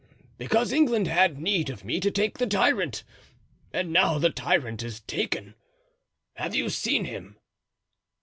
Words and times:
"Because 0.39 0.71
England 0.71 1.05
had 1.05 1.37
need 1.37 1.69
of 1.69 1.85
me 1.85 1.99
to 1.99 2.09
take 2.09 2.39
the 2.39 2.47
tyrant, 2.47 3.03
and 3.71 3.93
now 3.93 4.17
the 4.17 4.31
tyrant 4.31 4.81
is 4.81 5.01
taken. 5.01 5.53
Have 6.37 6.55
you 6.55 6.71
seen 6.71 7.05
him?" 7.05 7.37